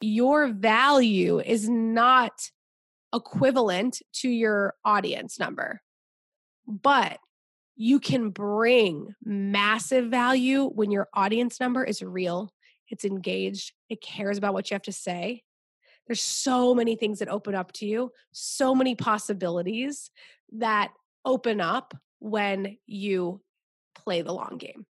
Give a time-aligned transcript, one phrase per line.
[0.00, 2.32] your value is not
[3.14, 5.80] equivalent to your audience number.
[6.66, 7.18] But
[7.76, 12.52] you can bring massive value when your audience number is real,
[12.88, 15.42] it's engaged, it cares about what you have to say.
[16.06, 20.10] There's so many things that open up to you, so many possibilities
[20.52, 20.92] that
[21.24, 23.40] open up when you
[23.94, 24.86] play the long game.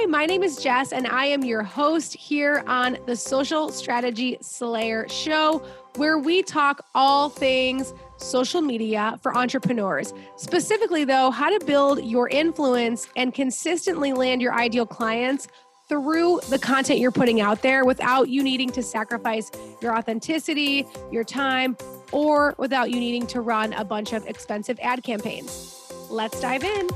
[0.00, 4.38] Hi, my name is Jess, and I am your host here on the Social Strategy
[4.40, 5.58] Slayer Show,
[5.96, 10.14] where we talk all things social media for entrepreneurs.
[10.36, 15.48] Specifically, though, how to build your influence and consistently land your ideal clients
[15.86, 19.50] through the content you're putting out there without you needing to sacrifice
[19.82, 21.76] your authenticity, your time,
[22.10, 25.92] or without you needing to run a bunch of expensive ad campaigns.
[26.08, 26.88] Let's dive in.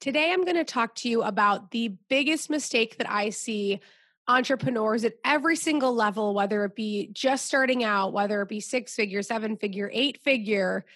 [0.00, 3.80] Today, I'm going to talk to you about the biggest mistake that I see
[4.26, 8.94] entrepreneurs at every single level, whether it be just starting out, whether it be six
[8.94, 10.86] figure, seven figure, eight figure,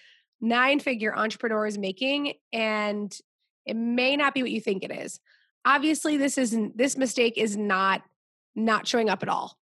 [0.41, 2.33] nine figure entrepreneurs making.
[2.51, 3.15] And
[3.67, 5.19] it may not be what you think it is.
[5.65, 8.01] Obviously, this isn't, this mistake is not
[8.55, 9.57] not showing up at all,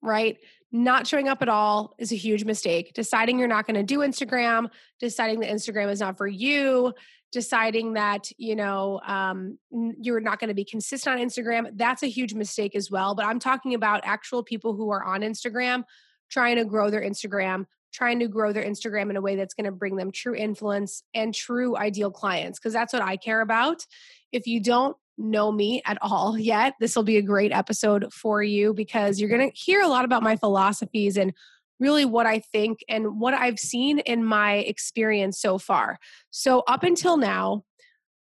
[0.00, 0.38] right?
[0.72, 2.94] Not showing up at all is a huge mistake.
[2.94, 6.94] Deciding you're not going to do Instagram, deciding that Instagram is not for you,
[7.32, 12.08] deciding that you know um, you're not going to be consistent on instagram that's a
[12.08, 15.84] huge mistake as well but i'm talking about actual people who are on instagram
[16.30, 19.64] trying to grow their instagram trying to grow their instagram in a way that's going
[19.64, 23.84] to bring them true influence and true ideal clients because that's what i care about.
[24.32, 28.42] If you don't know me at all yet this will be a great episode for
[28.42, 31.32] you because you're going to hear a lot about my philosophies and
[31.80, 35.98] really what I think and what I've seen in my experience so far.
[36.30, 37.64] So, up until now,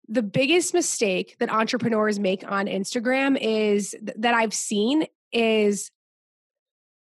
[0.07, 5.91] the biggest mistake that entrepreneurs make on Instagram is that I've seen is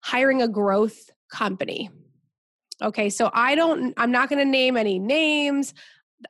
[0.01, 1.89] hiring a growth company.
[2.81, 5.73] Okay, so I don't, I'm not to name any names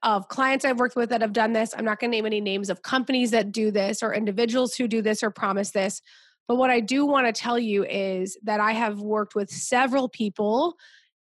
[0.02, 1.74] of clients I've worked with that have done this.
[1.78, 5.02] I'm not to name any names of companies that do this or individuals who do
[5.02, 6.02] this or promise this.
[6.48, 10.10] But what I do want to tell you is that I have worked with several
[10.10, 10.76] people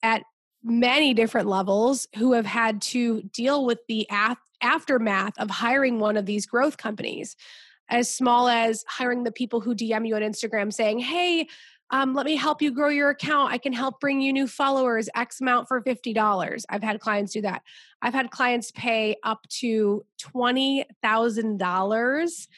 [0.03, 0.23] at
[0.63, 4.09] many different levels who have had to deal with the
[4.61, 7.37] aftermath of hiring one of these growth companies,
[7.89, 11.49] as small as hiring the people who DM you on Instagram saying, Hey,
[11.91, 13.51] um, let me help you grow your account.
[13.51, 16.65] I can help bring you new followers, X amount for $50.
[16.69, 17.63] I've had clients do that.
[18.03, 22.49] I've had clients pay up to $20,000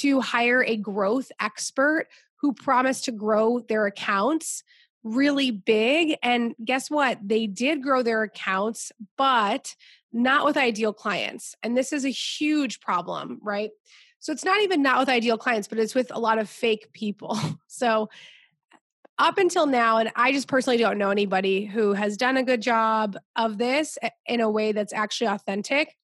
[0.00, 2.06] to hire a growth expert
[2.36, 4.62] who promised to grow their accounts
[5.04, 6.16] really big.
[6.22, 7.18] And guess what?
[7.22, 9.76] They did grow their accounts, but
[10.12, 11.54] not with ideal clients.
[11.62, 13.70] And this is a huge problem, right?
[14.18, 16.92] So it's not even not with ideal clients, but it's with a lot of fake
[16.92, 17.38] people.
[17.66, 18.08] So
[19.18, 22.62] up until now, and I just personally don't know anybody who has done a good
[22.62, 25.96] job of this eh, in a way that's actually authentic.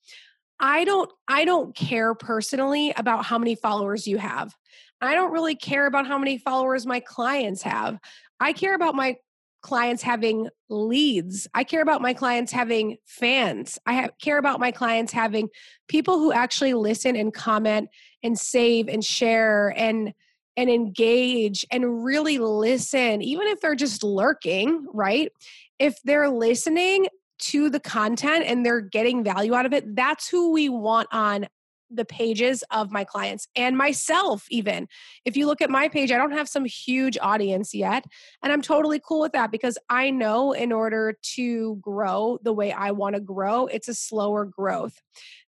[0.61, 4.55] I don't I don't care personally about how many followers you have.
[5.01, 7.99] I don't really care about how many followers my clients have.
[8.39, 9.17] I care about my
[9.63, 11.47] clients having leads.
[11.55, 13.79] I care about my clients having fans.
[13.87, 15.49] I have, care about my clients having
[15.89, 17.89] people who actually listen and comment
[18.23, 20.13] and save and share and
[20.57, 25.33] and engage and really listen even if they're just lurking, right?
[25.79, 27.07] If they're listening
[27.41, 31.47] to the content and they're getting value out of it, that's who we want on
[31.91, 34.87] the pages of my clients and myself even.
[35.25, 38.05] If you look at my page i don't have some huge audience yet
[38.43, 42.71] and i'm totally cool with that because i know in order to grow the way
[42.73, 45.01] i want to grow it's a slower growth.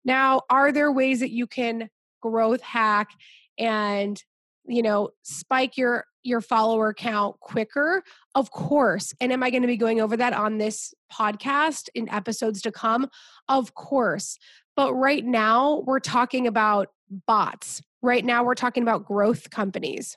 [0.04, 1.88] Now are there ways that you can
[2.20, 3.10] growth hack
[3.58, 4.22] and
[4.66, 8.02] you know spike your your follower count quicker
[8.36, 12.08] of course and am i going to be going over that on this podcast in
[12.08, 13.08] episodes to come?
[13.48, 14.38] Of course
[14.76, 16.88] but right now we're talking about
[17.26, 17.82] bots.
[18.00, 20.16] Right now we're talking about growth companies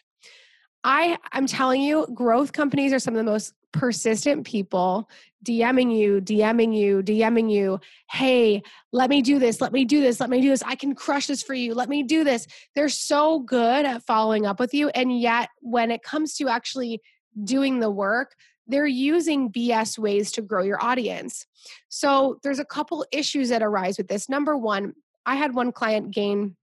[0.86, 5.10] i i'm telling you growth companies are some of the most persistent people
[5.46, 7.80] DMing you, DMing you, DMing you,
[8.10, 10.64] hey, let me do this, let me do this, let me do this.
[10.64, 12.48] I can crush this for you, let me do this.
[12.74, 14.90] They're so good at following up with you.
[14.90, 17.00] And yet, when it comes to actually
[17.44, 18.36] doing the work,
[18.68, 21.46] they're using BS ways to grow your audience.
[21.90, 24.28] So, there's a couple issues that arise with this.
[24.28, 24.94] Number one,
[25.26, 26.56] I had one client gain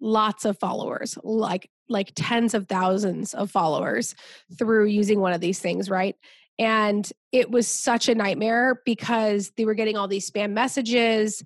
[0.00, 4.14] lots of followers, like like tens of thousands of followers
[4.58, 6.16] through using one of these things, right?
[6.58, 11.42] And it was such a nightmare because they were getting all these spam messages.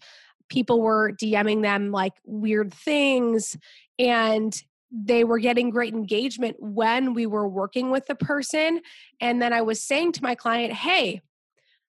[0.48, 3.56] people were DMing them like weird things
[3.98, 8.80] and they were getting great engagement when we were working with the person.
[9.20, 11.22] And then I was saying to my client, hey,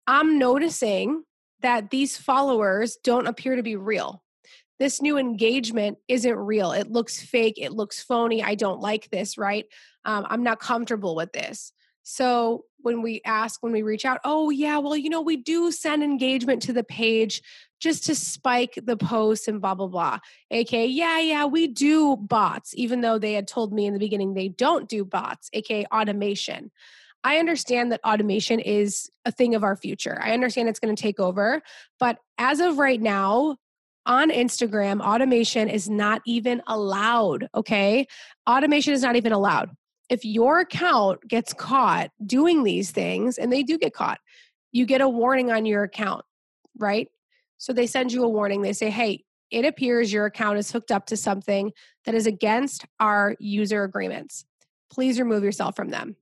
[0.06, 1.25] I'm noticing
[1.61, 4.23] that these followers don't appear to be real.
[4.79, 6.73] This new engagement isn't real.
[6.73, 7.55] It looks fake.
[7.59, 8.43] It looks phony.
[8.43, 9.67] I don't like this, right?
[10.05, 11.73] Um, I'm not comfortable with this.
[12.03, 15.73] So when we ask, when we reach out, oh, yeah, well, you know, we do
[15.73, 17.41] send engagement to the page
[17.81, 20.19] just to spike the posts and blah, blah, blah.
[20.50, 24.35] AKA, yeah, yeah, we do bots, even though they had told me in the beginning
[24.35, 26.70] they don't do bots, AKA automation.
[27.25, 30.20] I understand that automation is a thing of our future.
[30.23, 31.62] I understand it's going to take over.
[31.99, 33.56] But as of right now,
[34.06, 37.49] on Instagram, automation is not even allowed.
[37.55, 38.06] Okay.
[38.49, 39.71] Automation is not even allowed
[40.09, 44.21] if your account gets caught doing these things, and they do get caught,
[44.73, 46.25] you get a warning on your account,
[46.79, 47.09] right?
[47.59, 48.62] So they send you a warning.
[48.62, 51.73] They say, hey, it appears your account is hooked up to something
[52.05, 54.45] that is against our user agreements.
[54.91, 56.17] Please remove yourself from them.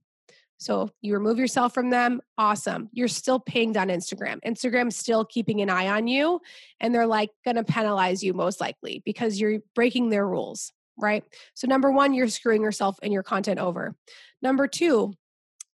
[0.62, 2.88] So you remove yourself from them, awesome.
[2.92, 4.38] You're still pinged on Instagram.
[4.46, 6.40] Instagram's still keeping an eye on you,
[6.80, 11.24] and they're like gonna penalize you most likely because you're breaking their rules right?
[11.54, 13.94] So, number one, you're screwing yourself and your content over.
[14.42, 15.14] Number two,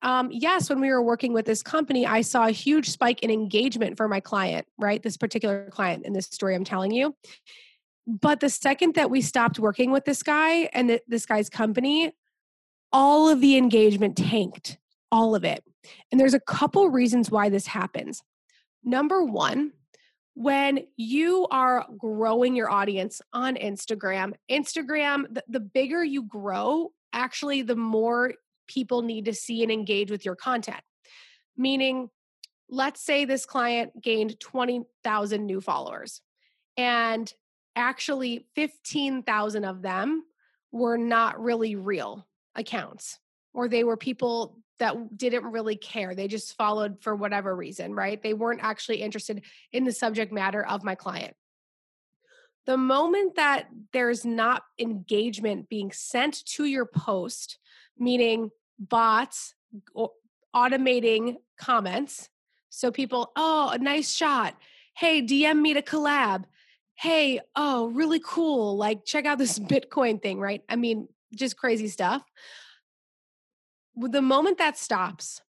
[0.01, 3.31] um, yes, when we were working with this company, I saw a huge spike in
[3.31, 5.01] engagement for my client, right?
[5.01, 7.15] This particular client in this story I'm telling you.
[8.05, 12.13] But the second that we stopped working with this guy and th- this guy's company,
[12.91, 14.77] all of the engagement tanked,
[15.11, 15.63] all of it.
[16.11, 18.21] And there's a couple reasons why this happens.
[18.83, 19.73] Number one,
[20.33, 27.63] when you are growing your audience on Instagram, Instagram, the, the, bigger you grow, actually,
[27.63, 28.33] the more
[28.67, 30.81] people need to see and engage with your content.
[31.57, 32.09] Meaning,
[32.69, 36.21] let's say this client gained 20,000 new followers,
[36.77, 37.33] and
[37.75, 40.23] actually 15,000 of them
[40.71, 42.26] were not really real
[42.57, 43.19] accounts,
[43.53, 46.13] or they were people that didn't really care.
[46.13, 48.21] They just followed for whatever reason, right?
[48.21, 51.35] They weren't actually interested in the subject matter of my client.
[52.65, 57.57] The moment that there's not engagement being sent to your post,
[57.97, 59.55] meaning bots
[60.55, 62.29] automating comments,
[62.69, 64.55] so people, oh, a nice shot.
[64.95, 66.43] Hey, DM me to collab.
[66.95, 68.77] Hey, oh, really cool.
[68.77, 70.61] Like, check out this Bitcoin thing, right?
[70.67, 72.23] I mean, just crazy stuff
[73.97, 75.41] the moment that stops,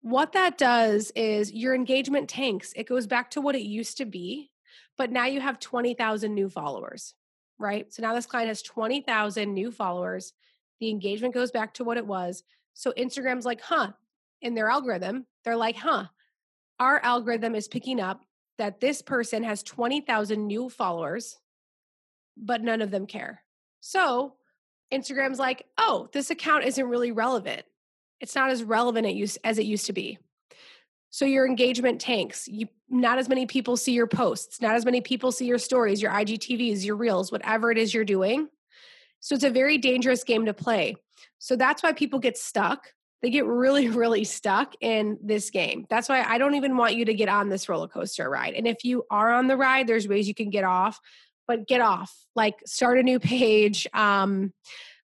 [0.00, 2.72] what that does is your engagement tanks.
[2.74, 4.50] It goes back to what it used to be,
[4.96, 7.14] but now you have 20,000 new followers,
[7.58, 7.92] right?
[7.92, 10.32] So now this client has 20,000 new followers.
[10.80, 12.42] The engagement goes back to what it was.
[12.74, 13.92] So Instagram's like, huh,
[14.40, 16.06] in their algorithm, they're like, huh,
[16.80, 18.22] our algorithm is picking up
[18.58, 21.38] that this person has 20,000 new followers,
[22.36, 23.42] but none of them care.
[23.80, 24.34] So
[24.92, 27.62] Instagram's like, oh, this account isn't really relevant.
[28.20, 29.06] It's not as relevant
[29.44, 30.18] as it used to be.
[31.10, 32.48] So your engagement tanks.
[32.48, 36.02] You, not as many people see your posts, not as many people see your stories,
[36.02, 38.48] your IGTVs, your reels, whatever it is you're doing.
[39.20, 40.96] So it's a very dangerous game to play.
[41.38, 42.92] So that's why people get stuck.
[43.20, 45.86] They get really, really stuck in this game.
[45.88, 48.54] That's why I don't even want you to get on this roller coaster ride.
[48.54, 51.00] And if you are on the ride, there's ways you can get off
[51.48, 54.52] but get off like start a new page um,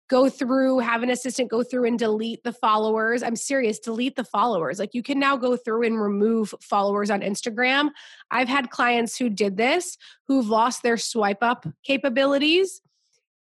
[0.08, 3.22] go through have an assistant go through and delete the followers.
[3.22, 4.78] I'm serious delete the followers.
[4.78, 7.90] Like you can now go through and remove followers on instagram.
[8.30, 9.96] I've had clients who did this
[10.28, 12.82] who've lost their swipe up capabilities.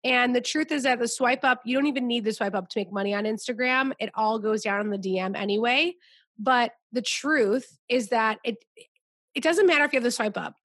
[0.06, 2.70] And the truth is that the swipe up you don't even need the swipe up
[2.70, 3.92] to make money on instagram.
[4.00, 5.96] It all goes down in the dm anyway.
[6.40, 8.64] But the truth is that it
[9.36, 10.56] it doesn't matter if you have the swipe up.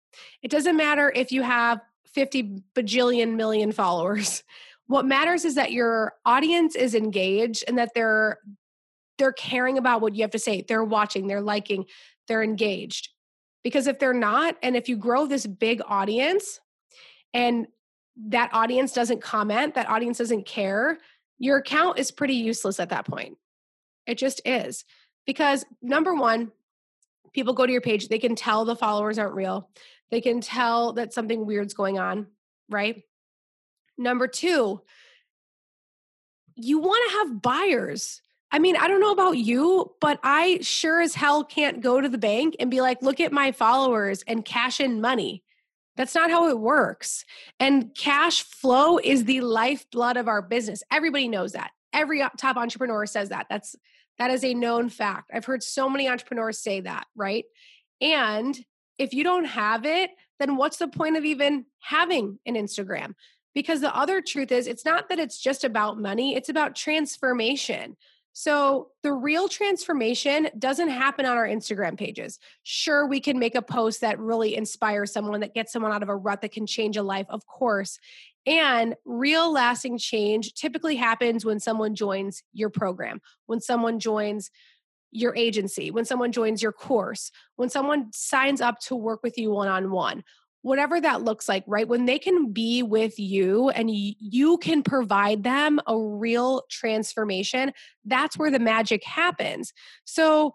[0.42, 1.80] It doesn't matter if you have
[2.14, 4.42] 50 bajillion million followers.
[4.90, 8.38] What matters is that your audience is engaged and that they're
[9.18, 10.64] they're caring about what you have to say.
[10.66, 11.84] They're watching, they're liking,
[12.26, 13.10] they're engaged.
[13.62, 16.58] Because if they're not and if you grow this big audience
[17.34, 17.66] and
[18.28, 20.96] that audience doesn't comment, that audience doesn't care,
[21.38, 23.36] your account is pretty useless at that point.
[24.06, 24.86] It just is.
[25.26, 26.50] Because number 1,
[27.32, 29.68] people go to your page, they can tell the followers aren't real.
[30.10, 32.28] They can tell that something weird's going on,
[32.68, 33.02] right?
[33.96, 34.80] Number two,
[36.54, 38.22] you want to have buyers.
[38.50, 42.08] I mean, I don't know about you, but I sure as hell can't go to
[42.08, 45.44] the bank and be like, look at my followers and cash in money.
[45.96, 47.24] That's not how it works.
[47.58, 50.82] And cash flow is the lifeblood of our business.
[50.90, 51.72] Everybody knows that.
[51.92, 53.46] Every top entrepreneur says that.
[53.50, 53.74] That's
[54.18, 55.30] that is a known fact.
[55.32, 57.44] I've heard so many entrepreneurs say that, right?
[58.00, 58.58] And
[58.98, 63.14] if you don't have it, then what's the point of even having an Instagram?
[63.54, 67.96] Because the other truth is, it's not that it's just about money, it's about transformation.
[68.34, 72.38] So, the real transformation doesn't happen on our Instagram pages.
[72.62, 76.08] Sure, we can make a post that really inspires someone, that gets someone out of
[76.08, 77.98] a rut, that can change a life, of course.
[78.46, 84.50] And real lasting change typically happens when someone joins your program, when someone joins
[85.10, 89.50] your agency, when someone joins your course, when someone signs up to work with you
[89.50, 90.22] one on one,
[90.62, 91.88] whatever that looks like, right?
[91.88, 97.72] When they can be with you and you can provide them a real transformation,
[98.04, 99.72] that's where the magic happens.
[100.04, 100.54] So,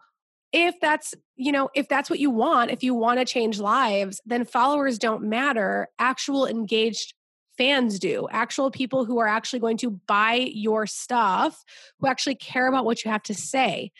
[0.51, 4.21] if that's you know if that's what you want if you want to change lives
[4.23, 7.15] then followers don't matter actual engaged
[7.57, 11.63] fans do actual people who are actually going to buy your stuff
[11.99, 13.91] who actually care about what you have to say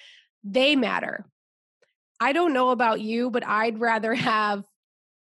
[0.43, 1.25] they matter.
[2.19, 4.63] I don't know about you, but I'd rather have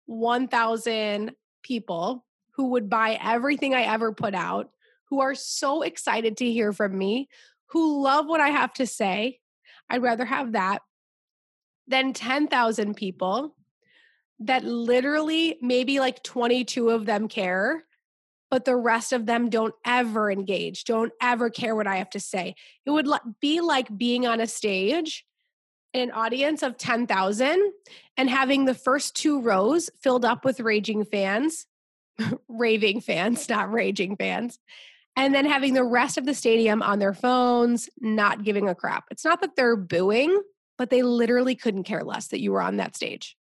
[0.07, 4.71] 1,000 people who would buy everything I ever put out,
[5.09, 7.29] who are so excited to hear from me,
[7.71, 9.39] who love what I have to say.
[9.89, 10.83] I'd rather have that
[11.87, 13.57] than 10,000 people
[14.41, 17.85] that literally maybe like 22 of them care
[18.51, 22.21] but the rest of them don't ever engage, don't ever care what I have to
[22.21, 22.55] say.
[22.85, 23.09] It would
[23.41, 25.25] be like being on a stage,
[25.93, 27.73] in an audience of 10,000,
[28.17, 31.67] and having the first two rows filled up with raging fans,
[32.49, 34.59] raving fans, not raging fans,
[35.17, 39.05] and then having the rest of the stadium on their phones, not giving a crap.
[39.11, 40.43] It's not that they're booing,
[40.79, 43.37] but they literally couldn't care less that you were on that stage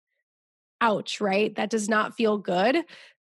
[0.81, 1.55] ouch, right?
[1.55, 2.83] That does not feel good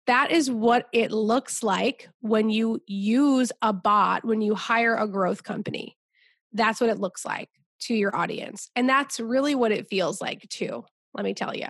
[0.09, 5.07] that is what it looks like when you use a bot, when you hire a
[5.07, 5.99] growth company.
[6.55, 7.51] That's what it looks like
[7.83, 8.71] to your audience.
[8.75, 10.83] And that's really what it feels like too.
[11.13, 11.67] Let me tell you.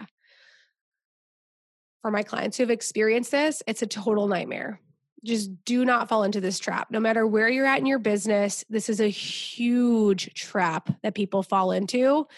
[2.01, 4.81] For my clients who have experienced this, it's a total nightmare.
[5.25, 6.93] Just do not fall into this trap.
[6.93, 11.43] No matter where you're at in your business, this is a huge trap that people
[11.43, 12.29] fall into.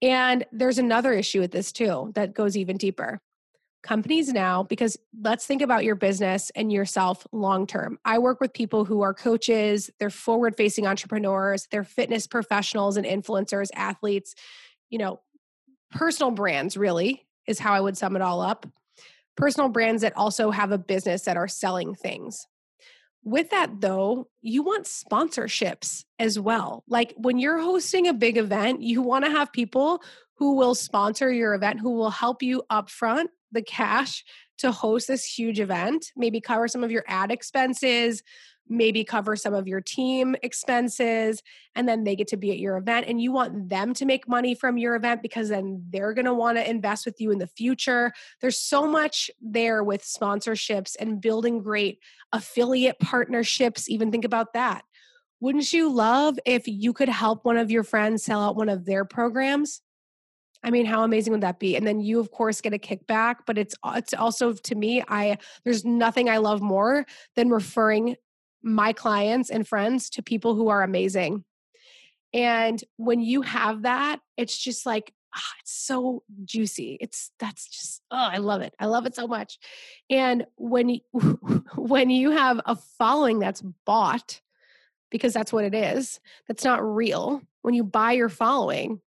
[0.00, 3.20] And there's another issue with this too that goes even deeper
[3.82, 7.98] companies now because let's think about your business and yourself long term.
[8.04, 13.06] I work with people who are coaches, they're forward facing entrepreneurs, they're fitness professionals and
[13.06, 14.34] influencers, athletes,
[14.90, 15.20] you know,
[15.90, 18.66] personal brands really is how I would sum it all up.
[19.36, 22.46] Personal brands that also have a business that are selling things.
[23.24, 26.82] With that, though, you want sponsorships as well.
[26.88, 30.02] Like when you're hosting a big event, you want to have people
[30.36, 34.24] who will sponsor your event, who will help you upfront the cash
[34.58, 38.22] to host this huge event, maybe cover some of your ad expenses,
[38.68, 41.42] maybe cover some of your team expenses,
[41.74, 43.06] and then they get to be at your event.
[43.08, 46.34] And you want them to make money from your event because then they're going to
[46.34, 48.12] want to invest with you in the future.
[48.40, 51.98] There's so much there with sponsorships and building great
[52.32, 53.88] affiliate partnerships.
[53.88, 54.84] Even think about that.
[55.40, 58.84] Wouldn't you love if you could help one of your friends sell out one of
[58.84, 59.82] their programs?
[60.64, 61.76] I mean, how amazing would that be?
[61.76, 63.36] And then you, of course, get a kickback.
[63.46, 67.04] But it's uh, it's also to me, I there's nothing I love more
[67.36, 68.16] than referring
[68.62, 71.44] my clients and friends to people who are amazing.
[72.32, 76.96] And when you have that, it's just like oh, it's so juicy.
[77.00, 78.74] It's that's just oh, I love it.
[78.78, 79.58] I love it so much.
[80.10, 81.00] And when you,
[81.76, 84.40] when you have a following that's bought,
[85.10, 87.42] because that's what it is, that's not real.
[87.62, 89.00] When you buy your following,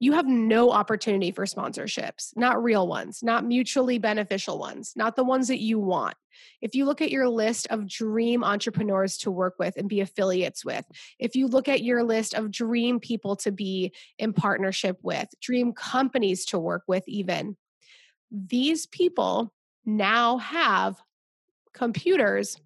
[0.00, 5.24] you have no opportunity for sponsorships, not real ones, not mutually beneficial ones, not the
[5.24, 6.14] ones that you want.
[6.62, 10.64] If you look at your list of dream entrepreneurs to work with and be affiliates
[10.64, 10.84] with,
[11.18, 15.72] if you look at your list of dream people to be in partnership with, dream
[15.72, 17.56] companies to work with, even,
[18.30, 19.52] these people
[19.84, 20.96] now have
[21.74, 22.56] computers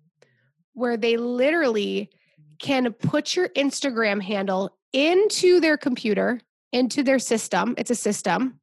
[0.75, 2.11] where they literally
[2.59, 6.41] can put your Instagram handle into their computer
[6.73, 7.75] into their system.
[7.79, 8.61] It's a system.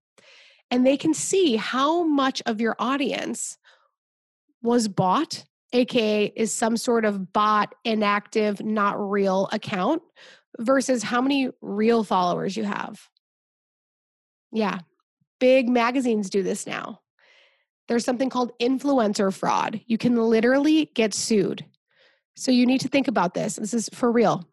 [0.71, 3.57] And they can see how much of your audience
[4.61, 10.01] was bought, aka is some sort of bot, inactive, not real account,
[10.59, 12.99] versus how many real followers you have.
[14.51, 14.79] Yeah,
[15.39, 17.01] big magazines do this now.
[17.87, 19.81] There's something called influencer fraud.
[19.87, 21.65] You can literally get sued.
[22.35, 23.55] So you need to think about this.
[23.55, 24.47] This is for real.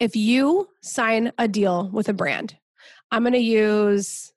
[0.00, 2.56] If you sign a deal with a brand,
[3.10, 4.32] I'm going to use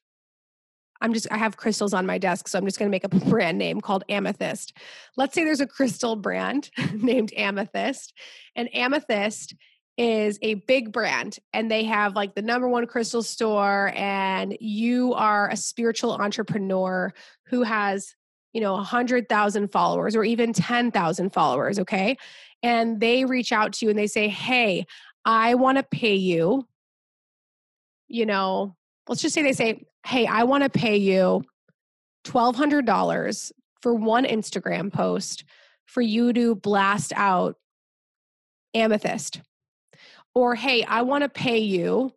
[1.03, 3.13] I'm just I have crystals on my desk, so I'm just going to make up
[3.13, 4.77] a brand name called Amethyst.
[5.17, 8.13] Let's say there's a crystal brand named Amethyst,
[8.55, 9.55] and Amethyst
[9.97, 15.13] is a big brand and they have like the number one crystal store and you
[15.13, 17.13] are a spiritual entrepreneur
[17.47, 18.15] who has
[18.53, 22.17] you know, 100,000 followers or even 10,000 followers, okay?
[22.61, 24.85] And they reach out to you and they say, "Hey,
[25.25, 26.67] I want to pay you
[28.11, 28.75] you know,
[29.07, 31.43] let's just say they say, "Hey, I want to pay you
[32.23, 33.51] $1200
[33.81, 35.43] for one Instagram post
[35.85, 37.55] for you to blast out
[38.73, 39.41] amethyst."
[40.33, 42.13] Or, "Hey, I want to pay you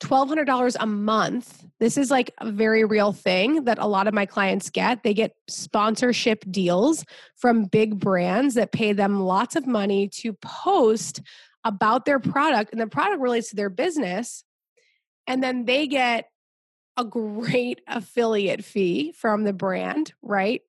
[0.00, 1.64] $1,200 a month.
[1.80, 5.02] This is like a very real thing that a lot of my clients get.
[5.02, 7.04] They get sponsorship deals
[7.36, 11.20] from big brands that pay them lots of money to post
[11.64, 14.44] about their product, and the product relates to their business.
[15.26, 16.28] And then they get
[16.96, 20.62] a great affiliate fee from the brand, right?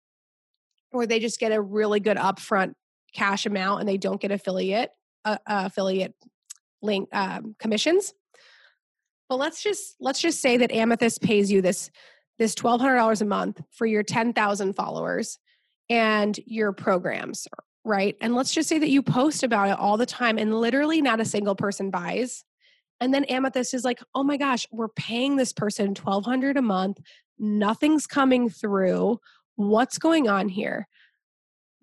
[0.92, 2.74] Or they just get a really good upfront
[3.14, 4.92] cash amount and they don't get affiliate
[5.24, 6.14] uh, uh, affiliate
[6.82, 8.14] link um, commissions
[9.30, 11.90] but let's just let's just say that Amethyst pays you this
[12.38, 15.40] this twelve hundred dollars a month for your ten thousand followers
[15.90, 17.48] and your programs,
[17.84, 18.16] right?
[18.22, 21.20] And let's just say that you post about it all the time, and literally not
[21.20, 22.44] a single person buys.
[23.02, 26.62] And then Amethyst is like, "Oh my gosh, we're paying this person twelve hundred a
[26.62, 27.00] month.
[27.38, 29.20] Nothing's coming through.
[29.56, 30.88] What's going on here?"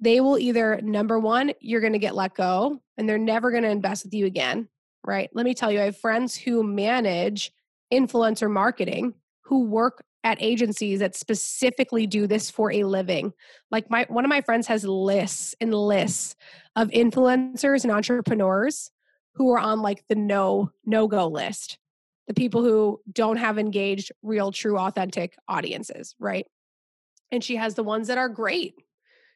[0.01, 3.63] They will either number one, you're going to get let go, and they're never going
[3.63, 4.69] to invest with you again
[5.05, 5.31] right?
[5.33, 7.53] Let me tell you, I have friends who manage
[7.93, 13.33] influencer marketing who work at agencies that specifically do this for a living.
[13.71, 16.37] Like my one of my friends has lists and lists
[16.77, 18.91] of influencers and entrepreneurs
[19.35, 21.79] who are on like the no no go list.
[22.29, 26.47] The people who don't have engaged real true authentic audiences, right?
[27.31, 28.75] And she has the ones that are great.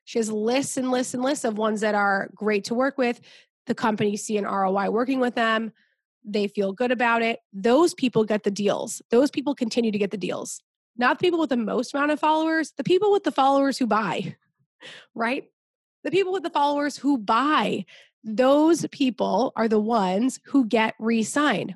[0.04, 3.20] She has lists and lists and lists of ones that are great to work with
[3.66, 5.72] the companies see an ROI working with them,
[6.24, 7.40] they feel good about it.
[7.52, 9.02] Those people get the deals.
[9.10, 10.60] Those people continue to get the deals.
[10.96, 13.86] Not the people with the most amount of followers, the people with the followers who
[13.86, 14.36] buy,
[15.14, 15.44] right?
[16.04, 17.84] The people with the followers who buy,
[18.25, 21.75] those people are the ones who get re signed.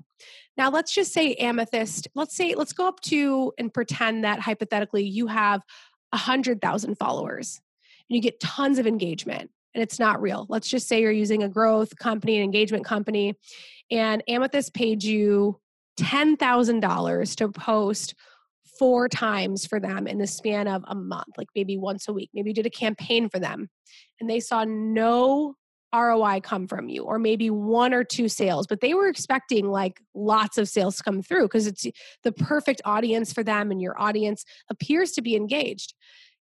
[0.57, 5.05] Now, let's just say Amethyst, let's say, let's go up to and pretend that hypothetically
[5.05, 5.63] you have
[6.11, 7.61] 100,000 followers
[8.09, 10.47] and you get tons of engagement and it's not real.
[10.49, 13.35] Let's just say you're using a growth company, an engagement company,
[13.91, 15.61] and Amethyst paid you
[15.99, 18.15] $10,000 to post
[18.79, 22.31] four times for them in the span of a month, like maybe once a week.
[22.33, 23.69] Maybe you did a campaign for them
[24.21, 25.55] and they saw no
[25.95, 30.01] ROI come from you, or maybe one or two sales, but they were expecting like
[30.15, 31.87] lots of sales to come through because it's
[32.23, 35.95] the perfect audience for them and your audience appears to be engaged.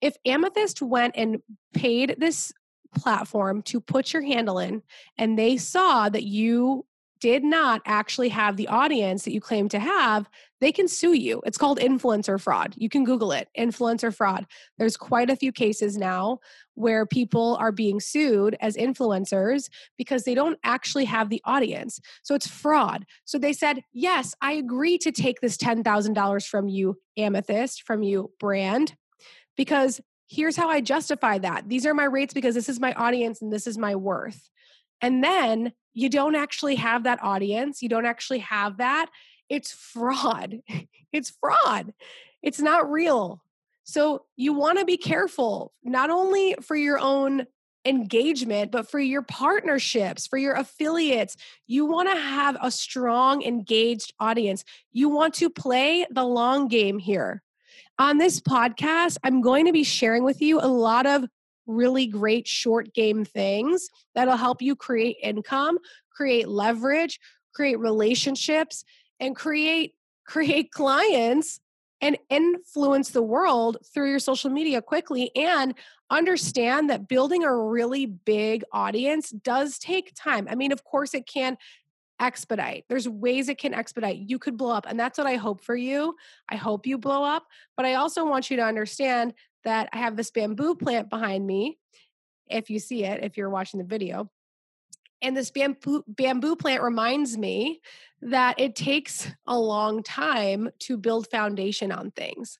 [0.00, 1.38] If Amethyst went and
[1.74, 2.52] paid this
[2.94, 4.82] platform to put your handle in
[5.16, 6.84] and they saw that you
[7.22, 10.28] did not actually have the audience that you claim to have,
[10.60, 11.40] they can sue you.
[11.46, 12.74] It's called influencer fraud.
[12.76, 14.44] You can Google it, influencer fraud.
[14.76, 16.40] There's quite a few cases now
[16.74, 22.00] where people are being sued as influencers because they don't actually have the audience.
[22.24, 23.06] So it's fraud.
[23.24, 28.32] So they said, Yes, I agree to take this $10,000 from you, Amethyst, from you,
[28.40, 28.96] brand,
[29.56, 31.68] because here's how I justify that.
[31.68, 34.50] These are my rates because this is my audience and this is my worth.
[35.00, 39.06] And then you don't actually have that audience, you don't actually have that.
[39.48, 40.60] It's fraud.
[41.12, 41.92] it's fraud.
[42.42, 43.42] It's not real.
[43.84, 47.46] So you want to be careful, not only for your own
[47.84, 51.36] engagement, but for your partnerships, for your affiliates.
[51.66, 54.64] You want to have a strong, engaged audience.
[54.92, 57.42] You want to play the long game here.
[57.98, 61.24] On this podcast, I'm going to be sharing with you a lot of
[61.66, 65.78] really great short game things that'll help you create income,
[66.10, 67.20] create leverage,
[67.54, 68.84] create relationships,
[69.20, 69.94] and create
[70.26, 71.60] create clients
[72.00, 75.74] and influence the world through your social media quickly and
[76.10, 80.46] understand that building a really big audience does take time.
[80.50, 81.56] I mean, of course it can
[82.20, 82.84] expedite.
[82.88, 84.18] There's ways it can expedite.
[84.18, 84.86] You could blow up.
[84.88, 86.14] And that's what I hope for you.
[86.48, 87.46] I hope you blow up.
[87.76, 91.78] But I also want you to understand that I have this bamboo plant behind me.
[92.48, 94.30] If you see it, if you're watching the video.
[95.22, 97.80] And this bamboo, bamboo plant reminds me
[98.22, 102.58] that it takes a long time to build foundation on things.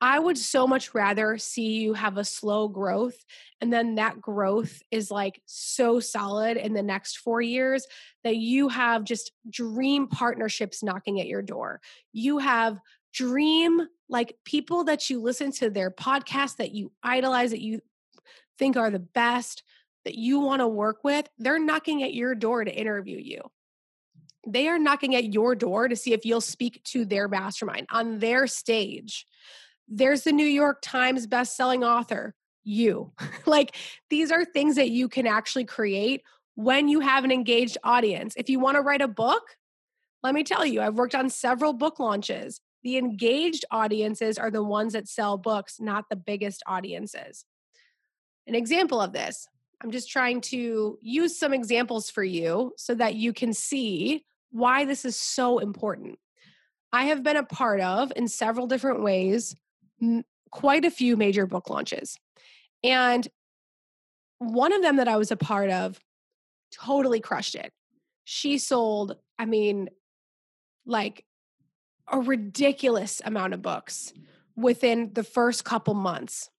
[0.00, 3.24] I would so much rather see you have a slow growth
[3.62, 7.86] and then that growth is like so solid in the next four years
[8.22, 11.80] that you have just dream partnerships knocking at your door.
[12.12, 12.78] You have
[13.14, 17.80] dream like people that you listen to their podcast that you idolize, that you
[18.58, 19.62] think are the best,
[20.04, 23.40] that you want to work with, they're knocking at your door to interview you.
[24.46, 28.18] They are knocking at your door to see if you'll speak to their mastermind on
[28.18, 29.26] their stage.
[29.88, 33.12] There's the New York Times best-selling author you.
[33.46, 33.76] like
[34.10, 36.22] these are things that you can actually create
[36.56, 38.34] when you have an engaged audience.
[38.36, 39.42] If you want to write a book,
[40.22, 42.60] let me tell you, I've worked on several book launches.
[42.84, 47.44] The engaged audiences are the ones that sell books, not the biggest audiences.
[48.46, 49.48] An example of this,
[49.82, 54.84] I'm just trying to use some examples for you so that you can see why
[54.84, 56.18] this is so important.
[56.92, 59.56] I have been a part of, in several different ways,
[60.50, 62.16] quite a few major book launches.
[62.84, 63.26] And
[64.38, 65.98] one of them that I was a part of
[66.70, 67.72] totally crushed it.
[68.24, 69.88] She sold, I mean,
[70.86, 71.24] like
[72.10, 74.12] a ridiculous amount of books
[74.56, 76.50] within the first couple months.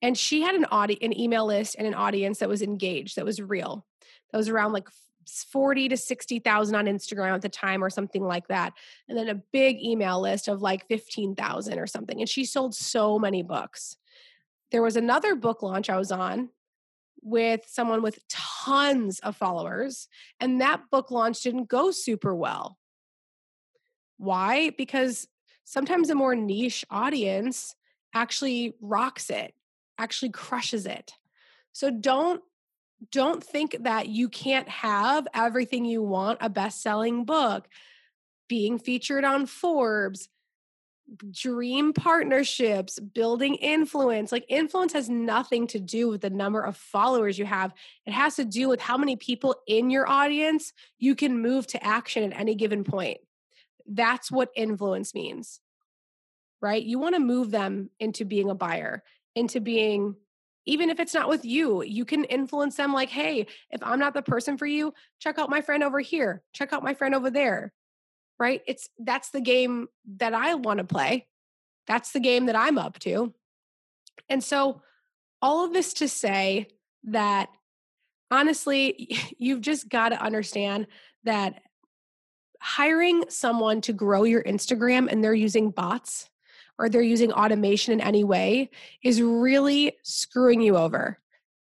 [0.00, 3.24] And she had an audi- an email list and an audience that was engaged, that
[3.24, 3.86] was real.
[4.30, 4.88] That was around like
[5.28, 8.72] 40 to 60,000 on Instagram at the time or something like that.
[9.08, 12.20] And then a big email list of like 15,000 or something.
[12.20, 13.96] And she sold so many books.
[14.72, 16.50] There was another book launch I was on
[17.22, 20.08] with someone with tons of followers,
[20.40, 22.78] and that book launch didn't go super well.
[24.22, 24.70] Why?
[24.70, 25.26] Because
[25.64, 27.74] sometimes a more niche audience
[28.14, 29.52] actually rocks it,
[29.98, 31.12] actually crushes it.
[31.72, 32.40] So don't
[33.10, 37.66] don't think that you can't have everything you want a best-selling book
[38.48, 40.28] being featured on Forbes,
[41.32, 44.30] dream partnerships, building influence.
[44.30, 47.74] Like, influence has nothing to do with the number of followers you have.
[48.06, 51.84] It has to do with how many people in your audience you can move to
[51.84, 53.18] action at any given point.
[53.94, 55.60] That's what influence means,
[56.60, 56.82] right?
[56.82, 59.02] You want to move them into being a buyer,
[59.34, 60.16] into being,
[60.66, 64.14] even if it's not with you, you can influence them like, hey, if I'm not
[64.14, 67.30] the person for you, check out my friend over here, check out my friend over
[67.30, 67.72] there
[68.42, 68.60] right?
[68.66, 71.28] It's that's the game that I want to play.
[71.86, 73.32] That's the game that I'm up to.
[74.28, 74.82] And so
[75.40, 76.66] all of this to say
[77.04, 77.50] that
[78.32, 80.88] honestly, you've just got to understand
[81.22, 81.62] that
[82.62, 86.30] hiring someone to grow your Instagram and they're using bots
[86.78, 88.70] or they're using automation in any way
[89.02, 91.18] is really screwing you over.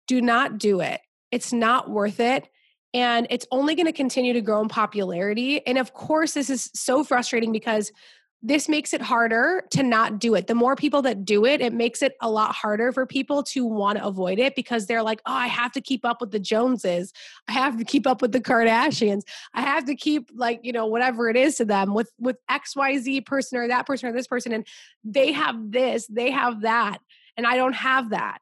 [0.08, 1.00] Do not do it.
[1.32, 2.50] It's not worth it
[2.94, 5.66] and it's only going to continue to grow in popularity.
[5.66, 7.94] And of course, this is so frustrating because
[8.42, 10.48] this makes it harder to not do it.
[10.48, 13.66] The more people that do it, it makes it a lot harder for people to
[13.66, 16.40] want to avoid it because they're like, oh, I have to keep up with the
[16.40, 17.12] Joneses.
[17.50, 19.24] I have to keep up with the Kardashians.
[19.54, 23.26] I have to keep like, you know, whatever it is to them with with XYZ
[23.26, 24.54] person or that person or this person.
[24.54, 24.66] And
[25.04, 27.00] they have this, they have that,
[27.36, 28.40] and I don't have that.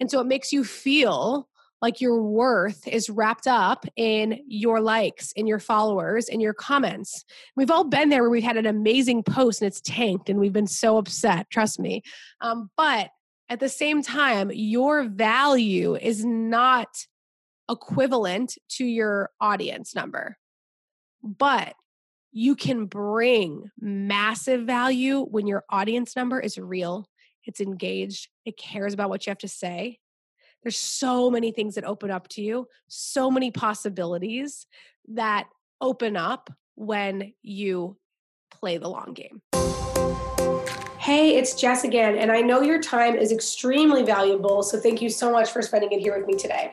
[0.00, 1.48] And so it makes you feel
[1.82, 7.24] like your worth is wrapped up in your likes, in your followers, in your comments.
[7.54, 10.52] We've all been there where we've had an amazing post and it's tanked and we've
[10.52, 12.02] been so upset, trust me.
[12.40, 13.10] Um, but
[13.48, 16.88] at the same time, your value is not
[17.70, 20.36] equivalent to your audience number.
[21.22, 21.74] But
[22.32, 27.06] you can bring massive value when your audience number is real,
[27.44, 29.98] it's engaged, it cares about what you have to say,
[30.66, 34.66] there's so many things that open up to you, so many possibilities
[35.06, 35.46] that
[35.80, 37.96] open up when you
[38.50, 39.40] play the long game.
[41.06, 45.08] Hey, it's Jess again, and I know your time is extremely valuable, so thank you
[45.08, 46.72] so much for spending it here with me today.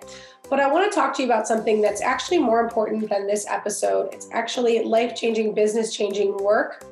[0.49, 3.45] But I want to talk to you about something that's actually more important than this
[3.47, 4.11] episode.
[4.11, 6.83] It's actually life changing, business changing work.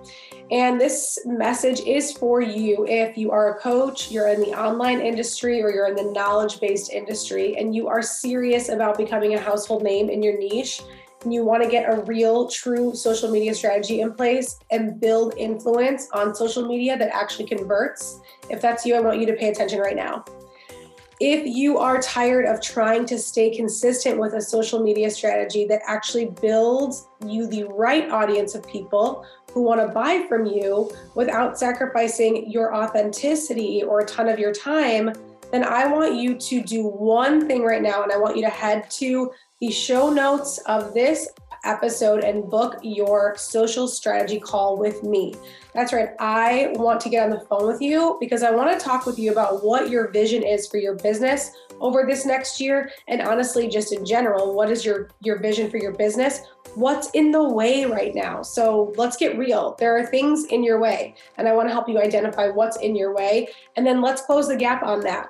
[0.52, 5.00] And this message is for you if you are a coach, you're in the online
[5.00, 9.40] industry, or you're in the knowledge based industry, and you are serious about becoming a
[9.40, 10.84] household name in your niche.
[11.24, 15.36] And you want to get a real, true social media strategy in place and build
[15.38, 18.20] influence on social media that actually converts.
[18.50, 20.26] If that's you, I want you to pay attention right now.
[21.20, 25.82] If you are tired of trying to stay consistent with a social media strategy that
[25.86, 31.60] actually builds you the right audience of people who want to buy from you without
[31.60, 35.14] sacrificing your authenticity or a ton of your time,
[35.52, 38.02] then I want you to do one thing right now.
[38.02, 39.32] And I want you to head to
[39.62, 41.30] the show notes of this
[41.64, 45.36] episode and book your social strategy call with me.
[45.76, 46.10] That's right.
[46.20, 49.20] I want to get on the phone with you because I want to talk with
[49.20, 53.68] you about what your vision is for your business over this next year and honestly
[53.68, 56.42] just in general, what is your your vision for your business?
[56.74, 58.42] What's in the way right now?
[58.42, 59.76] So, let's get real.
[59.78, 62.96] There are things in your way and I want to help you identify what's in
[62.96, 65.30] your way and then let's close the gap on that.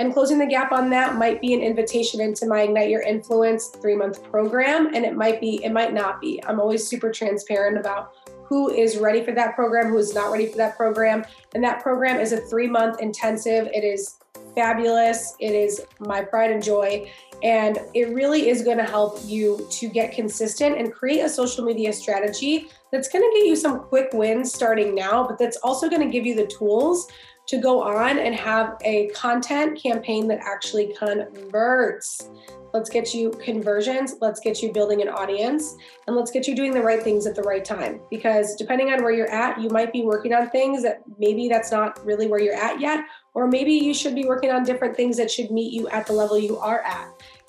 [0.00, 3.70] And closing the gap on that might be an invitation into my Ignite Your Influence
[3.70, 6.42] 3-month program and it might be it might not be.
[6.44, 8.14] I'm always super transparent about
[8.46, 11.22] who is ready for that program, who is not ready for that program.
[11.54, 13.68] And that program is a three month intensive.
[13.74, 14.16] It is
[14.54, 15.36] fabulous.
[15.38, 17.12] It is my pride and joy.
[17.42, 21.62] And it really is going to help you to get consistent and create a social
[21.62, 25.88] media strategy that's going to get you some quick wins starting now, but that's also
[25.88, 27.06] going to give you the tools
[27.50, 32.30] to go on and have a content campaign that actually converts.
[32.72, 34.14] Let's get you conversions.
[34.20, 35.74] Let's get you building an audience
[36.06, 38.00] and let's get you doing the right things at the right time.
[38.08, 41.72] Because depending on where you're at, you might be working on things that maybe that's
[41.72, 45.16] not really where you're at yet, or maybe you should be working on different things
[45.16, 47.08] that should meet you at the level you are at.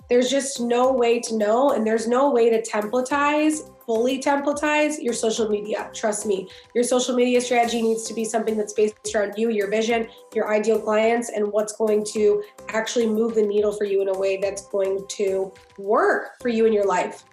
[0.10, 5.14] There's just no way to know, and there's no way to templatize fully templatize your
[5.14, 5.90] social media.
[5.94, 9.70] Trust me, your social media strategy needs to be something that's based around you, your
[9.70, 14.08] vision, your ideal clients, and what's going to actually move the needle for you in
[14.08, 17.26] a way that's going to work for you in your life.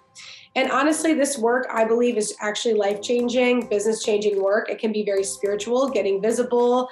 [0.57, 4.69] And honestly, this work I believe is actually life changing, business changing work.
[4.69, 6.89] It can be very spiritual, getting visible,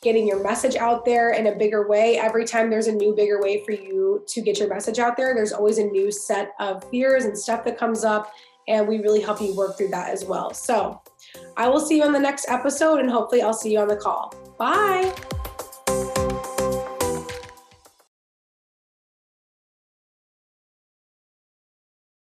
[0.00, 2.18] getting your message out there in a bigger way.
[2.18, 5.34] Every time there's a new, bigger way for you to get your message out there,
[5.34, 8.32] there's always a new set of fears and stuff that comes up
[8.68, 10.52] and we really help you work through that as well.
[10.52, 11.00] So
[11.56, 13.96] I will see you on the next episode and hopefully I'll see you on the
[13.96, 14.34] call.
[14.58, 15.14] Bye.